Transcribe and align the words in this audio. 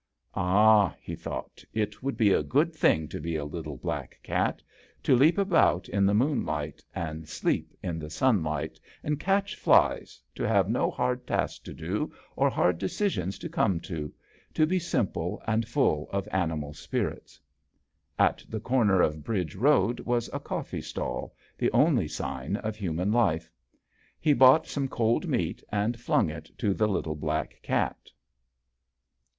"Ah!" 0.33 0.95
he 0.99 1.15
thought, 1.15 1.63
"it 1.73 2.01
would 2.01 2.17
be 2.17 2.33
a 2.33 2.41
good 2.41 2.73
thing 2.73 3.07
to 3.07 3.19
be 3.19 3.35
a 3.35 3.45
little 3.45 3.77
black 3.77 4.17
cat. 4.23 4.59
To 5.03 5.15
leap 5.15 5.37
about 5.37 5.87
in 5.89 6.07
the 6.07 6.15
moonlight 6.15 6.83
and 6.95 7.29
sleep 7.29 7.75
in 7.83 7.99
the 7.99 8.09
sun 8.09 8.37
66 8.37 8.43
JOHN 8.43 8.43
SHERMAN. 8.43 8.43
light, 8.43 8.79
and 9.03 9.19
catch 9.19 9.55
flies, 9.57 10.19
to 10.33 10.47
have 10.47 10.67
no 10.67 10.89
hard 10.89 11.27
tasks 11.27 11.59
to 11.59 11.71
do 11.75 12.11
or 12.35 12.49
hard 12.49 12.79
deci 12.79 13.11
sions 13.11 13.37
to 13.37 13.47
come 13.47 13.79
to, 13.81 14.11
to 14.55 14.65
be 14.65 14.79
simple 14.79 15.39
and 15.45 15.67
full 15.67 16.09
of 16.09 16.27
animal 16.31 16.73
spirits." 16.73 17.39
At 18.17 18.43
the 18.49 18.59
corner 18.59 19.01
of 19.03 19.23
Bridge 19.23 19.55
Road 19.55 19.99
was 19.99 20.31
a 20.33 20.39
coffee 20.39 20.81
stall, 20.81 21.35
the 21.59 21.69
only 21.73 22.07
sign 22.07 22.55
of 22.55 22.75
human 22.75 23.11
life. 23.11 23.51
He 24.19 24.33
bought 24.33 24.65
some 24.65 24.87
cold 24.87 25.27
meat 25.27 25.63
and 25.71 25.99
flung 25.99 26.31
it 26.31 26.49
to 26.57 26.73
the 26.73 26.87
little 26.87 27.15
black 27.15 27.59
cat. 27.61 28.09